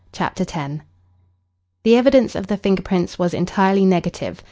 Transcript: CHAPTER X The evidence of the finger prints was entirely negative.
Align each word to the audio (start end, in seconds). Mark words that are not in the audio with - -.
CHAPTER 0.11 0.43
X 0.51 0.81
The 1.83 1.95
evidence 1.95 2.33
of 2.33 2.47
the 2.47 2.57
finger 2.57 2.81
prints 2.81 3.19
was 3.19 3.35
entirely 3.35 3.85
negative. 3.85 4.39